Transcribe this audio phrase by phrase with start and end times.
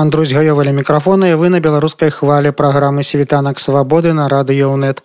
[0.00, 5.02] Андрусь гаёвалі мікрафона і вы на беларускай хвалі праграмы світанак свабоды на радыёнет.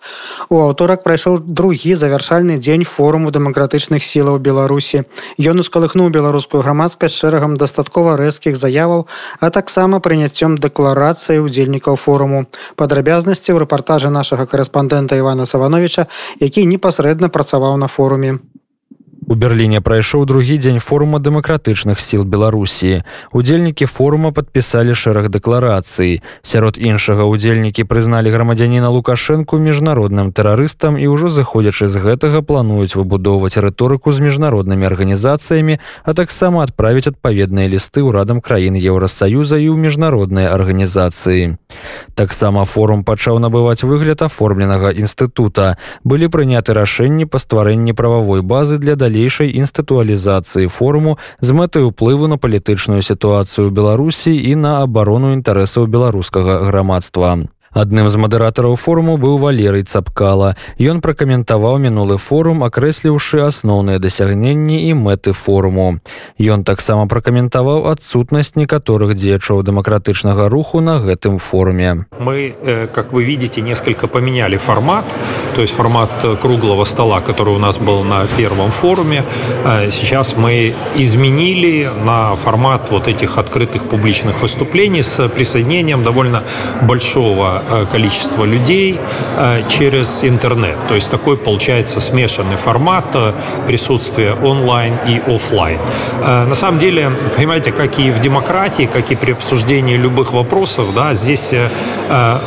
[0.48, 5.04] У аўторак прайшоў другі завяршальны дзень форуму дэмакратычных сілаў Беларусі.
[5.36, 9.04] Ён ускалыхнуў беларускую грамадскасць шэрагам дастаткова рэзкіх заяваў,
[9.40, 12.46] а таксама прыняццём дэкларацыі ўдзельнікаў форуму.
[12.80, 16.08] Падрабязнасці ў рэпартажы нашага корэспандэнта Івана Савановича,
[16.40, 18.40] які непасрэдна працаваў на форуме.
[19.30, 23.02] У Берліне прайшоў другі дзень форума дэмакратычных сіл Беларусі.
[23.34, 26.22] Удзельнікі форума падпісалі шэраг дэкларацый.
[26.46, 33.58] Сярод іншага удзельнікі прызналі грамадзяніна Лукашэнку міжнародным тэрарыстам і ўжо заходзячы з гэтага плануюць выбудоўваць
[33.58, 40.54] рыторыку з міжнароднымі арганізацыямі, а таксама адправіць адпаведныя лісты ўрадам краін Еўрасаюза і ў міжнародныя
[40.54, 41.58] арганізацыі.
[42.14, 45.82] Таксама форум пачаў набываць выгляд аформленага інстытута.
[46.06, 52.26] Былі прыняты рашэнні па стварэнні прававой базы для далей далейшай інстытуалізацыі форуму з мэтай уплыву
[52.26, 59.36] на палітычную сітуацыю беларусі і на абарону інтарэсаў беларускага грамадства адным з мадэратараў форуму быў
[59.36, 66.00] валерый цапкала ён пракаментаваў мінулы форум акрэсліўшы асноўныя дасягненні і мэты форуму
[66.40, 73.24] ён таксама пракаментаваў адсутнасць некаторых дзеячаў дэмакратычнага руху на гэтым форуме мы э, как вы
[73.24, 75.04] видите несколько поменяли формат
[75.54, 79.22] то есть формат круглого стола который у нас был на первом форуме
[79.64, 86.42] э, сейчас мы изменили на формат вот этих открытых публичных выступлений с присоединением довольно
[86.80, 87.59] большого Э,
[87.91, 88.99] количество людей
[89.37, 90.77] э, через интернет.
[90.87, 93.33] То есть такой получается смешанный формат э,
[93.67, 95.79] присутствия онлайн и офлайн.
[96.21, 101.13] На самом деле, понимаете, как и в демократии, как и при обсуждении любых вопросов, да,
[101.13, 101.53] здесь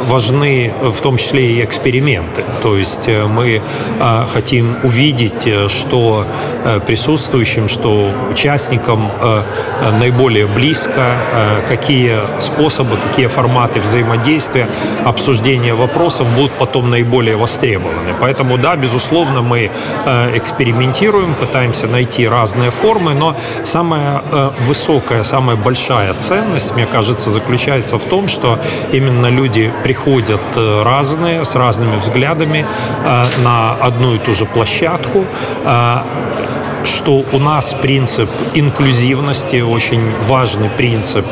[0.06, 2.44] важны в том числе и эксперименты.
[2.62, 3.60] То есть мы
[4.32, 6.26] хотим увидеть, что
[6.86, 9.10] присутствующим, что участникам
[9.98, 11.16] наиболее близко,
[11.68, 14.68] какие способы, какие форматы взаимодействия
[15.04, 18.14] обсуждения вопросов будут потом наиболее востребованы.
[18.20, 19.70] Поэтому, да, безусловно, мы
[20.06, 27.30] э, экспериментируем, пытаемся найти разные формы, но самая э, высокая, самая большая ценность, мне кажется,
[27.30, 28.58] заключается в том, что
[28.92, 32.66] именно люди приходят э, разные, с разными взглядами
[33.38, 35.24] на одну и ту же площадку,
[36.84, 41.26] что у нас принцип инклюзивности, очень важный принцип,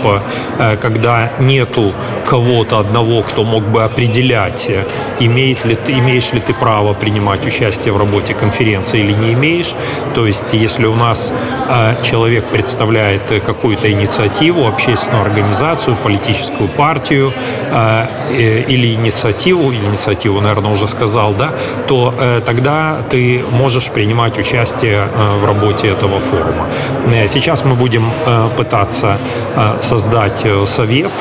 [0.58, 1.92] э, когда нету
[2.26, 4.84] кого-то одного, кто мог бы определять, э,
[5.20, 9.74] имеет ли ты, имеешь ли ты право принимать участие в работе конференции или не имеешь.
[10.14, 11.32] То есть, если у нас
[11.68, 17.32] э, человек представляет какую-то инициативу, общественную организацию, политическую партию
[18.32, 21.52] или инициативу, инициативу, наверное, уже сказал, да,
[21.86, 22.14] то
[22.44, 25.08] тогда ты можешь принимать участие
[25.42, 26.66] в работе этого форума.
[27.06, 29.18] Э, сейчас мы будем э, пытаться
[29.56, 31.12] э, создать совет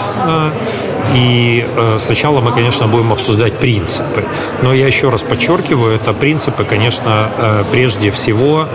[1.15, 1.65] и
[1.97, 4.23] сначала мы, конечно, будем обсуждать принципы.
[4.61, 7.27] Но я еще раз подчеркиваю, это принципы, конечно,
[7.71, 8.67] прежде всего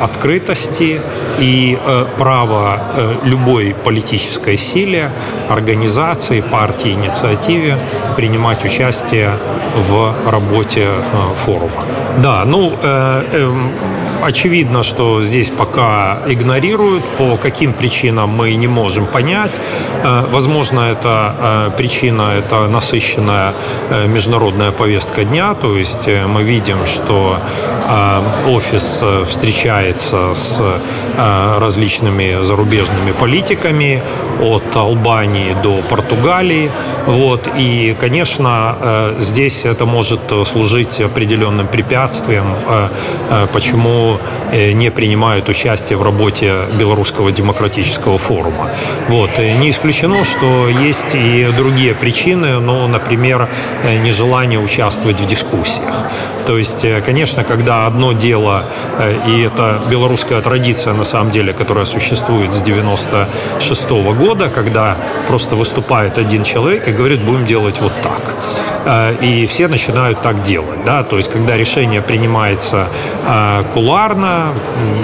[0.00, 1.00] открытости
[1.40, 1.78] и
[2.18, 2.78] право
[3.24, 5.10] любой политической силе,
[5.48, 7.78] организации, партии, инициативе
[8.16, 9.30] принимать участие
[9.88, 10.88] в работе
[11.44, 11.84] форума.
[12.18, 13.52] Да, ну, э, э,
[14.24, 19.60] очевидно, что здесь пока игнорируют, по каким причинам мы не можем понять.
[20.02, 23.52] Э, возможно, это э, причина– это насыщенная
[23.90, 27.38] э, международная повестка дня, то есть мы видим, что
[28.48, 30.60] офис встречается с
[31.60, 34.02] различными зарубежными политиками,
[34.40, 36.70] от Албании до Португалии.
[37.06, 37.48] Вот.
[37.56, 42.44] И, конечно, здесь это может служить определенным препятствием,
[43.52, 44.18] почему
[44.52, 48.70] не принимают участие в работе Белорусского демократического форума.
[49.08, 49.30] Вот.
[49.38, 53.48] Не исключено, что есть и другие причины, ну, например,
[53.82, 55.94] э, нежелание участвовать в дискуссиях.
[56.46, 58.64] То есть, э, конечно, когда одно дело,
[58.98, 64.96] э, и это белорусская традиция, на самом деле, которая существует с 96 -го года, когда
[65.28, 68.34] просто выступает один человек и говорит, будем делать вот так.
[69.22, 70.84] И все начинают так делать.
[70.84, 71.02] Да?
[71.04, 72.88] То есть, когда решение принимается
[73.72, 74.52] куларно,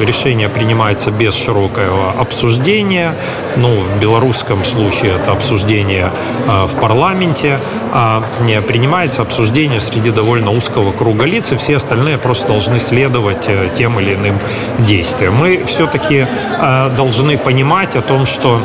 [0.02, 3.14] решение принимается без широкого обсуждения,
[3.56, 6.10] ну, в белорусском случае это обсуждение
[6.46, 7.58] Э, в парламенте,
[7.92, 8.22] а
[8.66, 14.00] принимается обсуждение среди довольно узкого круга лиц, и все остальные просто должны следовать э, тем
[14.00, 14.38] или иным
[14.78, 15.34] действиям.
[15.34, 18.62] Мы все-таки э, должны понимать о том, что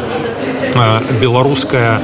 [1.21, 2.01] белорусская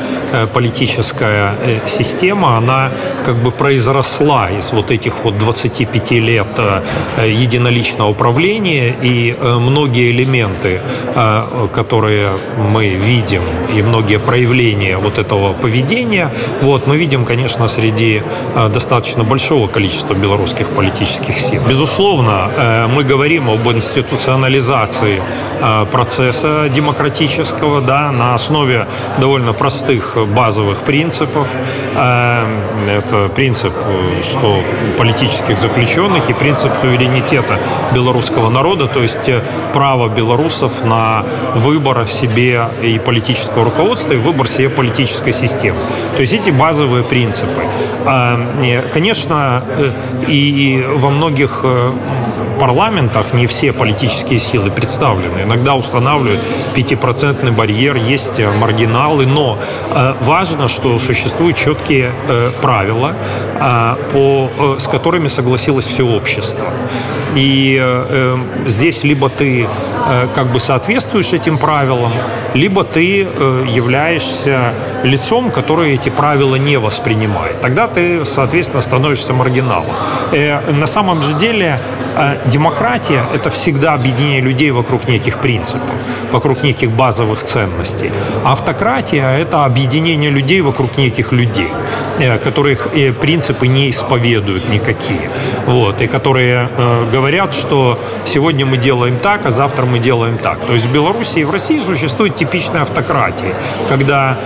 [0.54, 1.54] политическая
[1.86, 2.90] система, она
[3.26, 6.48] как бы произросла из вот этих вот 25 лет
[7.26, 10.80] единоличного управления, и многие элементы,
[11.74, 13.42] которые мы видим,
[13.76, 16.30] и многие проявления вот этого поведения,
[16.62, 18.22] вот, мы видим, конечно, среди
[18.74, 21.62] достаточно большого количества белорусских политических сил.
[21.68, 25.22] Безусловно, мы говорим об институционализации
[25.92, 28.88] процесса демократического, да, на основе
[29.20, 31.48] довольно простых базовых принципов.
[31.96, 32.46] Э,
[32.88, 33.74] это принцип,
[34.24, 34.62] что
[34.98, 37.58] политических заключенных и принцип суверенитета
[37.94, 39.42] белорусского народа, то есть э,
[39.74, 41.24] право белорусов на
[41.56, 45.80] выбор себе и политического руководства, и выбор себе политической системы.
[46.16, 47.64] То есть эти базовые принципы.
[48.06, 49.64] Э, конечно,
[50.28, 51.66] и во многих
[52.62, 55.42] парламентах не все политические силы представлены.
[55.42, 56.42] Иногда устанавливают
[56.76, 59.58] пятипроцентный барьер, есть маргиналы, но
[59.90, 63.16] э, важно, что существуют четкие э, правила,
[63.56, 66.68] э, по, э, с которыми согласилось все общество.
[67.36, 68.38] И э, э,
[68.68, 69.68] здесь либо ты э,
[70.34, 72.14] как бы соответствуешь этим правилам,
[72.54, 77.62] либо ты э, являешься лицом, которое эти правила не воспринимает.
[77.62, 79.96] Тогда ты, соответственно, становишься маргиналом.
[80.32, 81.80] Э, на самом же деле
[82.18, 85.90] э, демократия– это всегда объединение людей вокруг неких принципов,
[86.32, 88.12] вокруг неких базовых ценностей.
[88.44, 91.70] Автократия– это объединение людей вокруг неких людей,
[92.20, 95.30] э, которых э, принципы не исповедуют никакие.
[95.68, 100.60] Вот, и которые э, говорят, что сегодня мы делаем так, а завтра мы делаем так.
[100.66, 103.54] То есть в Беларуси и в России существует типичная автократия,
[103.88, 104.38] когда,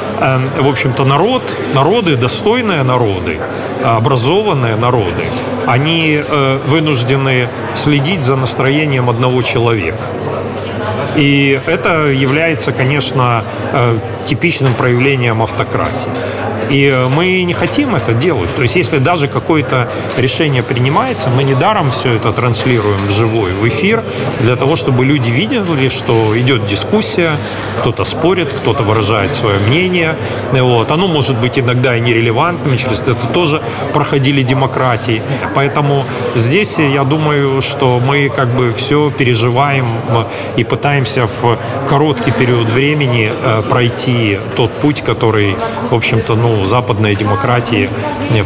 [0.59, 1.44] в общем-то, народ,
[1.74, 3.38] народы, достойные народы,
[3.83, 5.24] образованные народы,
[5.68, 6.19] они
[6.68, 10.03] вынуждены следить за настроением одного человека.
[11.15, 13.44] И это является, конечно,
[14.25, 16.12] типичным проявлением автократии.
[16.70, 18.54] И э, мы не хотим это делать.
[18.56, 24.04] То есть, если даже какое-то решение принимается, мы недаром все это транслируем вживую, в эфир,
[24.42, 27.38] для того, чтобы люди видели, что идет дискуссия,
[27.80, 30.16] кто-то спорит, кто-то выражает свое мнение.
[30.52, 30.92] Вот.
[30.92, 33.62] Оно может быть иногда и нерелевантным, через это тоже
[33.94, 35.22] проходили демократии.
[35.56, 39.86] Поэтому здесь я думаю, что мы как бы все переживаем
[40.58, 41.58] и пытаемся в
[41.88, 45.56] короткий период времени э, пройти тот путь, который,
[45.90, 47.88] в общем-то, ну, западныя демократии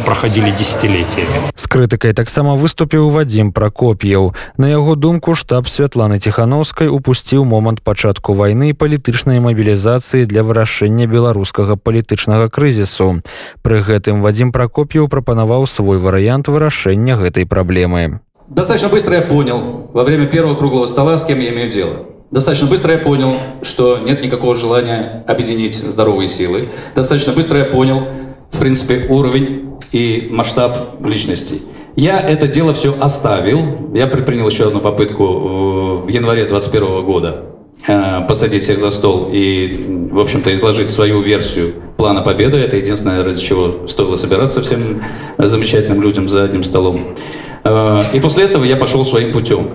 [0.05, 7.45] проходили десятилетиями с крытыкай таксама выступіў вадзім прокоп'еў на яго думку штаб святланы тихохановскай упусціў
[7.45, 13.21] момант пачатку войны палітычнай мабілізацыі для вырашэння беларускага палітычнага крызісу
[13.61, 20.03] пры гэтым вадзім прокоп'еў прапанаваў свой варыянт вырашэння гэтай праблемы достаточно быстро я понял во
[20.03, 23.32] время первого круглого стола с кем я имею дело Достаточно быстро я понял,
[23.62, 26.68] что нет никакого желания объединить здоровые силы.
[26.94, 28.06] Достаточно быстро я понял,
[28.52, 31.62] в принципе, уровень и масштаб личностей.
[31.96, 33.90] Я это дело все оставил.
[33.94, 37.46] Я предпринял еще одну попытку в январе 2021 года
[37.88, 42.58] э, посадить всех за стол и, в общем-то, изложить свою версию плана победы.
[42.58, 45.02] Это единственное, ради чего стоило собираться всем
[45.36, 47.16] замечательным людям за одним столом.
[47.64, 49.68] Э, и после этого я пошел своим путем.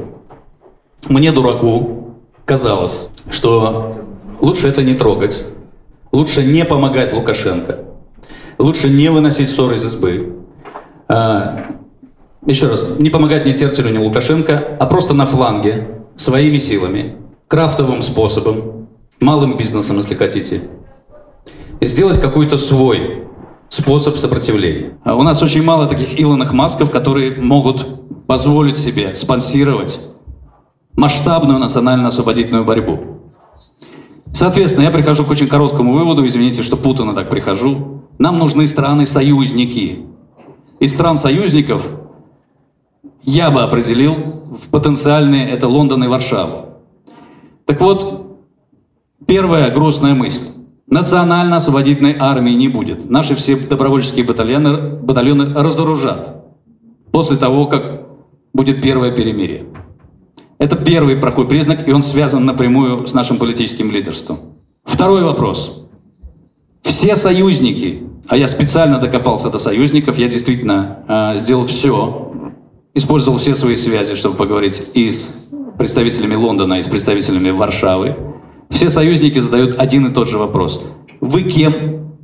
[1.09, 1.94] Мне, дураку,
[2.45, 4.05] казалось, что
[4.39, 5.45] лучше это не трогать,
[6.11, 7.79] лучше не помогать Лукашенко,
[8.57, 10.35] лучше не выносить ссоры из избы.
[11.07, 11.65] А,
[12.45, 18.01] еще раз, не помогать ни Тертеру, ни Лукашенко, а просто на фланге, своими силами, крафтовым
[18.03, 18.87] способом,
[19.19, 20.61] малым бизнесом, если хотите,
[21.81, 23.23] сделать какой-то свой
[23.69, 24.93] способ сопротивления.
[25.03, 29.99] А у нас очень мало таких Илонных Масков, которые могут позволить себе спонсировать
[30.95, 32.99] масштабную национально-освободительную борьбу.
[34.33, 38.01] Соответственно, я прихожу к очень короткому выводу, извините, что путано так прихожу.
[38.17, 40.05] Нам нужны страны-союзники.
[40.79, 41.85] Из стран-союзников
[43.23, 44.15] я бы определил
[44.61, 46.79] в потенциальные это Лондон и Варшава.
[47.65, 48.37] Так вот,
[49.25, 50.49] первая грустная мысль.
[50.87, 53.09] Национально-освободительной армии не будет.
[53.09, 56.43] Наши все добровольческие батальоны, батальоны разоружат
[57.11, 58.07] после того, как
[58.53, 59.65] будет первое перемирие.
[60.57, 64.39] Это первый плохой признак, и он связан напрямую с нашим политическим лидерством.
[64.83, 65.85] Второй вопрос.
[66.83, 72.31] Все союзники, а я специально докопался до союзников, я действительно э, сделал все,
[72.93, 78.15] использовал все свои связи, чтобы поговорить и с представителями Лондона, и с представителями Варшавы.
[78.69, 80.85] Все союзники задают один и тот же вопрос.
[81.19, 82.15] Вы кем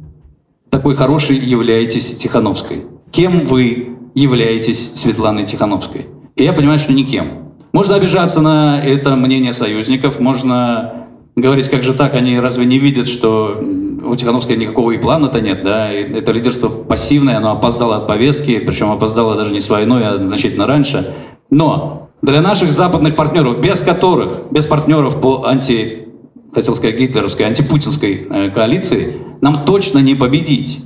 [0.69, 2.85] такой хороший являетесь Тихановской?
[3.11, 6.07] Кем вы являетесь Светланой Тихановской?
[6.35, 7.40] И я понимаю, что никем.
[7.73, 13.07] Можно обижаться на это мнение союзников, можно говорить, как же так, они разве не видят,
[13.07, 13.63] что
[14.03, 18.59] у Тихановской никакого и плана-то нет, да, и это лидерство пассивное, оно опоздало от повестки,
[18.59, 21.15] причем опоздало даже не с войной, а значительно раньше.
[21.49, 26.09] Но для наших западных партнеров, без которых, без партнеров по анти,
[26.53, 30.83] хотел сказать, гитлеровской, антипутинской э, коалиции, нам точно не победить.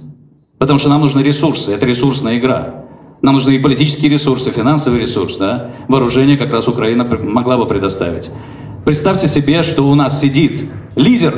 [0.59, 2.84] Потому что нам нужны ресурсы, это ресурсная игра.
[3.21, 8.29] Нам нужны и политические ресурсы, финансовый ресурс, да, вооружение как раз Украина могла бы предоставить.
[8.85, 11.33] Представьте себе, что у нас сидит лидер,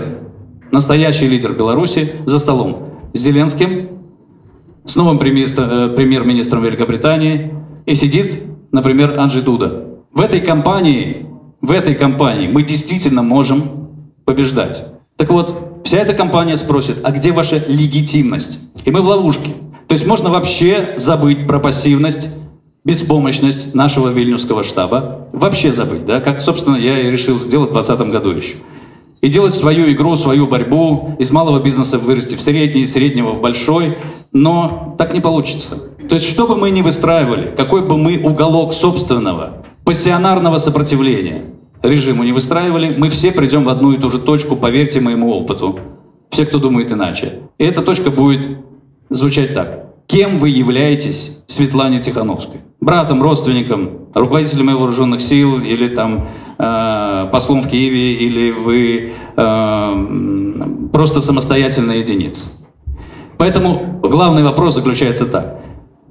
[0.72, 3.90] настоящий лидер Беларуси за столом с Зеленским,
[4.86, 5.20] с новым э,
[5.96, 7.54] премьер-министром Великобритании,
[7.86, 9.86] и сидит, например, Анджей Дуда.
[10.14, 11.26] В этой компании,
[11.62, 13.90] в этой компании мы действительно можем
[14.26, 14.90] побеждать.
[15.16, 18.60] Так вот, вся эта компания спросит, а где ваша легитимность?
[18.84, 19.52] И мы в ловушке.
[19.88, 22.38] То есть можно вообще забыть про пассивность,
[22.84, 25.28] беспомощность нашего вильнюсского штаба.
[25.34, 28.56] Вообще забыть, да, как, собственно, я и решил сделать в 2020 году еще.
[29.22, 33.42] И делать свою игру, свою борьбу, из малого бизнеса вырасти в средний, из среднего в
[33.42, 33.98] большой,
[34.32, 35.78] но так не получится.
[36.08, 41.46] То есть, что бы мы ни выстраивали, какой бы мы уголок собственного, пассионарного сопротивления
[41.82, 45.80] режиму не выстраивали, мы все придем в одну и ту же точку, поверьте моему опыту.
[46.30, 47.40] Все, кто думает иначе.
[47.58, 48.60] И эта точка будет
[49.10, 49.88] звучать так.
[50.08, 52.62] Кем вы являетесь Светлане Тихановской?
[52.80, 61.22] Братом, родственником, руководителем вооруженных сил или там э, послом в Киеве, или вы э, просто
[61.22, 62.50] самостоятельная единица?
[63.38, 65.60] Поэтому главный вопрос заключается так.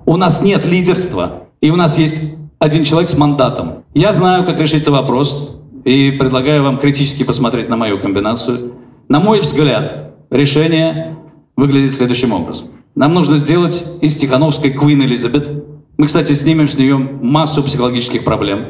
[0.05, 3.85] У нас нет лидерства, и у нас есть один человек с мандатом.
[3.95, 8.75] Я знаю, как решить этот вопрос, и предлагаю вам критически посмотреть на мою комбинацию.
[9.09, 11.17] На мой взгляд, решение
[11.57, 12.69] выглядит следующим образом.
[12.97, 15.63] Нам нужно сделать из Тихановской Queen Elizabeth.
[15.99, 18.69] Мы, кстати, снимем с нее массу психологических проблем.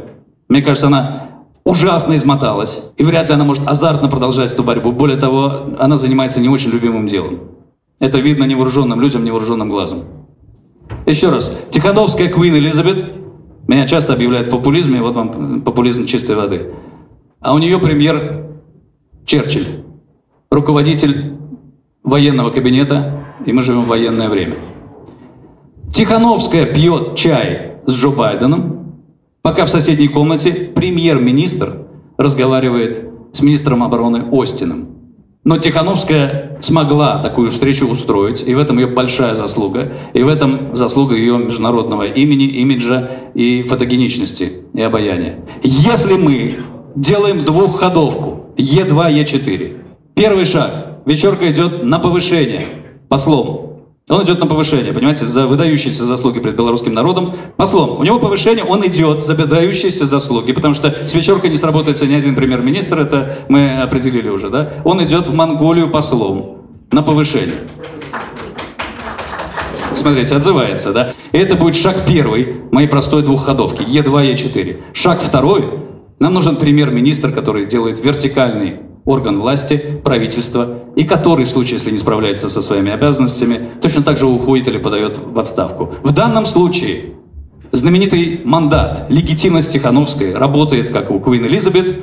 [0.49, 1.29] Мне кажется, она
[1.63, 4.91] ужасно измоталась, и вряд ли она может азартно продолжать эту борьбу.
[4.91, 7.39] Более того, она занимается не очень любимым делом.
[8.01, 10.03] Это видно невооруженным людям, невооруженным глазом.
[11.07, 11.57] Еще раз.
[11.71, 13.05] Тихановская Queen Elizabeth.
[13.69, 16.73] Меня часто объявляют в популизме, вот вам популизм чистой воды.
[17.39, 18.49] А у нее премьер
[19.25, 19.85] Черчилль,
[20.51, 21.33] руководитель
[22.03, 24.57] военного кабинета и мы живем в военное время.
[25.93, 28.97] Тихановская пьет чай с Джо Байденом,
[29.43, 34.89] пока в соседней комнате премьер-министр разговаривает с министром обороны Остином.
[35.45, 40.75] Но Тихановская смогла такую встречу устроить, и в этом ее большая заслуга, и в этом
[40.75, 45.39] заслуга ее международного имени, имиджа и фотогеничности, и обаяния.
[45.63, 46.57] Если мы
[46.97, 49.77] делаем двухходовку Е2, Е4,
[50.15, 52.67] первый шаг, вечерка идет на повышение–
[53.09, 53.67] послом.
[54.09, 57.35] Он идет на повышение, понимаете, за выдающиеся заслуги перед белорусским народом.
[57.57, 57.99] Послом.
[57.99, 62.15] У него повышение, он идет за выдающиеся заслуги, потому что с вечеркой не сработается ни
[62.15, 64.75] один премьер-министр, это мы определили уже, да?
[64.85, 66.59] Он идет в Монголию послом
[66.93, 67.59] на повышение.
[69.97, 71.13] Смотрите, отзывается, да?
[71.33, 74.77] И это будет шаг первый моей простой двухходовки, Е2, Е4.
[74.93, 75.65] Шаг второй.
[76.21, 81.99] Нам нужен премьер-министр, который делает вертикальный орган власти, правительство, и который в случае, если не
[81.99, 85.95] справляется со своими обязанностями, точно так же уходит или подает в отставку.
[86.03, 87.15] В данном случае
[87.73, 91.97] знаменитый мандат, легитимность Тихановской работает, как у Квин Элизабет,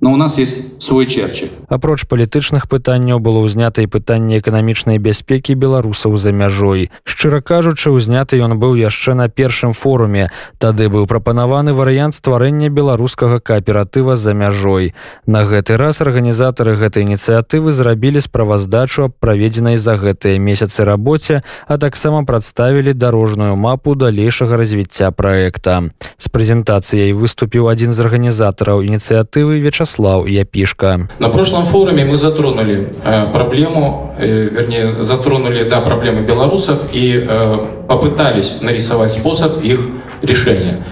[0.00, 1.50] но у нас есть свой Черчилль.
[1.68, 6.90] Апроч палітычных пытанняў было ўзнята і пытанне эканамічнай бяспекі беларусаў за мяжой.
[7.02, 10.30] Шчыра кажучы, узняты ён быў яшчэ на першым форуме.
[10.58, 14.94] Тады быў прапанаваны варыянт стварэння беларускага кааператыва за мяжой.
[15.26, 21.78] На гэты раз арганізатары гэтай ініцыятывы зрабілі справаздачу аб праведзенай за гэтыя месяцы рабоце, а
[21.78, 25.88] таксама прадставілі дарожную мапу далейшага развіцця праекта.
[26.18, 31.08] З прэзентацыяй выступіў адзін з арганізатараў ініцыятывы веча Вячеслав Япишка.
[31.18, 37.56] На прошлом форуме мы затронули э, проблему, э, вернее, затронули, да, проблемы белорусов и э,
[37.88, 39.80] попытались нарисовать способ их
[40.22, 40.84] решения.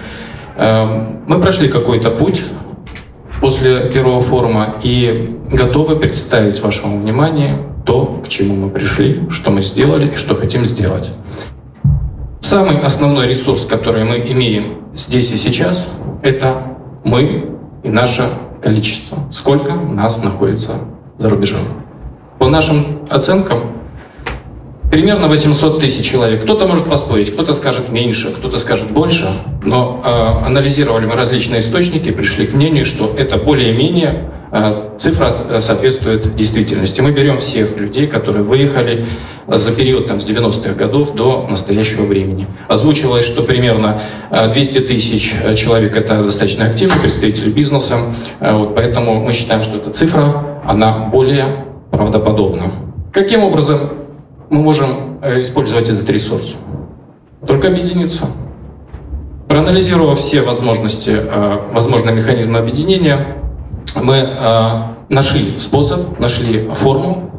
[1.27, 2.41] Мы прошли какой-то путь
[3.41, 9.61] после первого форума и готовы представить вашему вниманию то, к чему мы пришли, что мы
[9.61, 11.09] сделали и что хотим сделать.
[12.39, 14.63] Самый основной ресурс, который мы имеем
[14.95, 15.89] здесь и сейчас,
[16.23, 16.55] это
[17.03, 17.43] мы
[17.83, 18.29] и наша
[18.65, 20.71] количество, сколько у нас находится
[21.19, 21.59] за рубежом.
[22.39, 23.59] По нашим оценкам,
[24.91, 26.41] примерно 800 тысяч человек.
[26.41, 29.29] Кто-то может поспорить, кто-то скажет меньше, кто-то скажет больше,
[29.63, 34.31] но э, анализировали мы различные источники, пришли к мнению, что это более-менее
[34.97, 37.01] цифра э, соответствует действительности.
[37.01, 39.05] Мы берем всех людей, которые выехали
[39.47, 42.47] за период там, с 90-х годов до настоящего времени.
[42.67, 47.97] Озвучивалось, что примерно 200 э, тысяч э, человек– это достаточно активные представители бизнеса,
[48.39, 51.45] э, вот, поэтому мы считаем, что эта цифра она более
[51.91, 52.63] правдоподобна.
[53.11, 53.79] Каким образом
[54.49, 56.55] мы можем э, использовать этот ресурс?
[57.45, 58.25] Только объединиться.
[59.47, 63.19] Проанализировав все возможности, э, возможные механизмы объединения,
[63.95, 64.69] мы э,
[65.09, 67.31] нашли способ, нашли форму,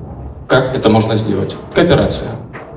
[0.49, 1.57] как это можно сделать.
[1.75, 2.31] Кооперация.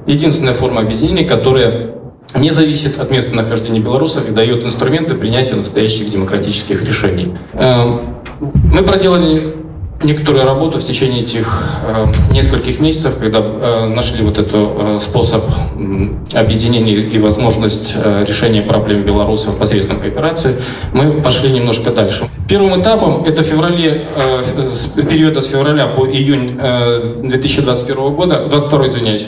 [0.05, 1.95] Единственная форма объединения, которая
[2.35, 7.33] не зависит от места нахождения белорусов и дает инструменты принятия настоящих демократических решений.
[7.53, 9.55] Мы проделали
[10.03, 15.43] некоторую работу в течение этих э, нескольких месяцев, когда э, нашли вот этот э, способ
[15.43, 20.55] э, объединения и возможность э, решения проблем белорусов посредством кооперации,
[20.93, 22.29] мы пошли немножко дальше.
[22.47, 28.87] Первым этапом это феврале, э, с периода с февраля по июнь э, 2021 года, 22
[28.87, 29.27] извиняюсь,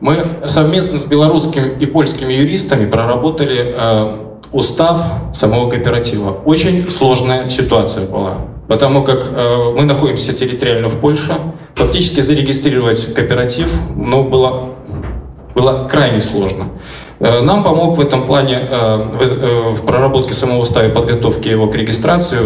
[0.00, 4.16] мы совместно с белорусскими и польскими юристами проработали э,
[4.52, 5.02] устав
[5.34, 6.38] самого кооператива.
[6.44, 8.38] Очень сложная ситуация была
[8.68, 11.32] потому как э, мы находимся территориально в Польше.
[11.74, 14.74] Фактически зарегистрировать кооператив ну, было,
[15.54, 16.68] было крайне сложно.
[17.20, 21.50] Э, нам помог в этом плане э, в, э, в проработке самого устава и подготовке
[21.50, 22.38] его к регистрации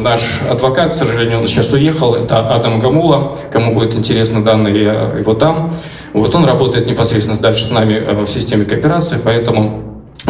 [0.00, 3.38] наш адвокат, к сожалению, он сейчас уехал, это Адам Гамула.
[3.52, 5.74] Кому будет интересно данные, я его там.
[6.14, 9.80] Вот он работает непосредственно дальше с нами в системе кооперации, поэтому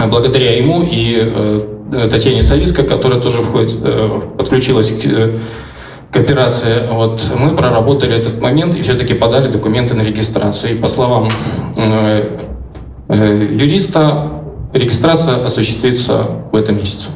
[0.08, 5.38] благодаря ему и Татьяне Сависко, которая тоже входит, э, подключилась к, э,
[6.10, 6.86] к операции.
[6.90, 10.72] Вот, мы проработали этот момент и все-таки подали документы на регистрацию.
[10.72, 11.28] И по словам
[13.08, 14.30] юриста,
[14.72, 17.08] регистрация осуществится в этом месяце.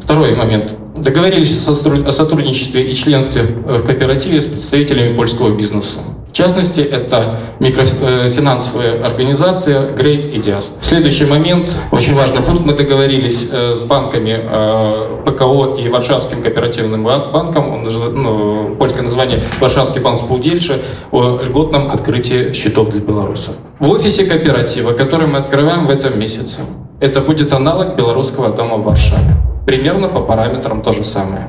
[0.00, 0.72] Второй момент.
[0.96, 5.98] Договорились о сотрудничестве и членстве в кооперативе с представителями польского бизнеса.
[6.36, 10.66] В частности, это микрофинансовая организация Great Ideas.
[10.82, 17.04] Следующий момент, очень важный пункт, мы договорились э, с банками э, ПКО и Варшавским кооперативным
[17.04, 23.54] банком, он, ну, польское название Варшавский банк Спулдельши, о льготном открытии счетов для белорусов.
[23.78, 26.60] В офисе кооператива, который мы открываем в этом месяце,
[27.00, 29.36] это будет аналог Белорусского дома в Варшаве.
[29.64, 31.46] Примерно по параметрам то же самое.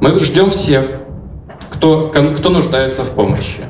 [0.00, 0.86] Мы ждем всех,
[1.70, 3.69] кто, кто нуждается в помощи.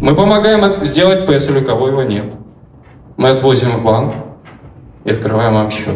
[0.00, 2.24] Мы помогаем сделать ПЭС, у кого его нет.
[3.16, 4.14] Мы отвозим в банк
[5.04, 5.94] и открываем вам счет.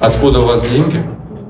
[0.00, 1.02] Откуда у вас деньги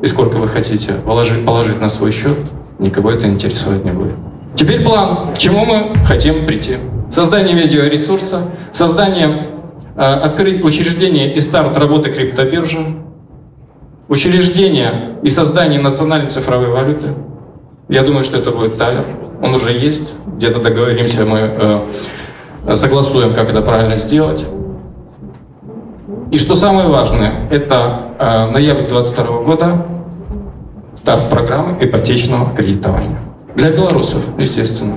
[0.02, 2.36] и сколько вы хотите положить, положить на свой счет,
[2.78, 4.14] никого это интересовать не будет.
[4.54, 6.76] Теперь план, к чему мы хотим прийти.
[7.10, 9.30] Создание видеоресурса, создание
[9.96, 12.96] э, открыть учреждение и старт работы криптобиржи,
[14.08, 17.14] учреждение и создание национальной цифровой валюты.
[17.88, 19.04] Я думаю, что это будет талер
[19.42, 21.38] он уже есть, где-то договоримся, мы
[22.66, 24.44] э, согласуем, как это правильно сделать.
[26.30, 29.86] И что самое важное, это э, ноябрь 2022 года
[30.98, 33.18] старт программы ипотечного кредитования.
[33.54, 34.96] Для белорусов, естественно.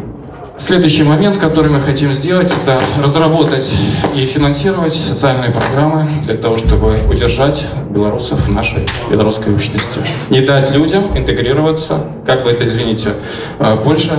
[0.63, 3.73] Следующий момент, который мы хотим сделать, это разработать
[4.15, 10.01] и финансировать социальные программы для того, чтобы удержать белорусов в нашей белорусской общности.
[10.29, 13.13] Не дать людям интегрироваться, как бы это, извините,
[13.57, 14.13] э, Польша,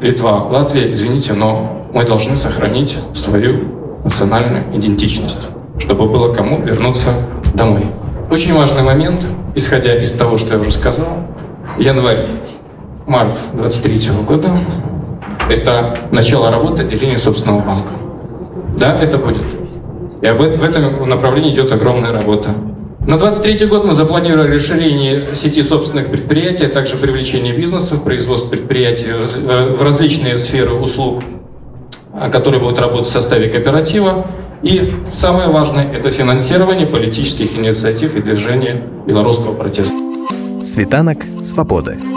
[0.00, 5.46] Литва, Латвия, извините, но мы должны сохранить свою национальную идентичность,
[5.78, 7.10] чтобы было кому вернуться
[7.52, 7.84] домой.
[8.30, 9.20] Очень важный момент,
[9.54, 11.18] исходя из того, что я уже сказал,
[11.78, 14.48] январь-март 23 года
[15.48, 17.90] это начало работы отделения собственного банка.
[18.78, 19.42] Да, это будет.
[20.22, 22.50] И об этом, в этом направлении идет огромная работа.
[23.06, 28.48] На 23 год мы запланировали расширение сети собственных предприятий, а также привлечение бизнеса в производство
[28.48, 31.22] предприятий в различные сферы услуг,
[32.12, 34.26] а, которые будут работать в составе кооператива.
[34.62, 39.94] И самое важное– это финансирование политических инициатив и движения белорусского протеста.
[40.64, 42.15] Світанак свободы.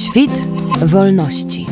[0.00, 0.46] Świt
[0.82, 1.66] wolności.